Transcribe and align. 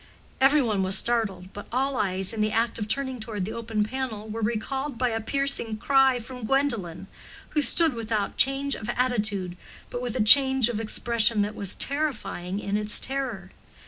Everyone 0.41 0.81
was 0.81 0.97
startled, 0.97 1.53
but 1.53 1.67
all 1.71 1.95
eyes 1.95 2.33
in 2.33 2.41
the 2.41 2.51
act 2.51 2.79
of 2.79 2.87
turning 2.87 3.19
toward 3.19 3.45
the 3.45 3.51
open 3.53 3.83
panel 3.83 4.27
were 4.27 4.41
recalled 4.41 4.97
by 4.97 5.09
a 5.09 5.21
piercing 5.21 5.77
cry 5.77 6.19
from 6.19 6.43
Gwendolen, 6.43 7.05
who 7.49 7.61
stood 7.61 7.93
without 7.93 8.35
change 8.35 8.73
of 8.73 8.89
attitude, 8.97 9.55
but 9.91 10.01
with 10.01 10.15
a 10.15 10.23
change 10.23 10.69
of 10.69 10.79
expression 10.81 11.43
that 11.43 11.53
was 11.53 11.75
terrifying 11.75 12.59
in 12.59 12.77
its 12.77 12.99
terror. 12.99 13.51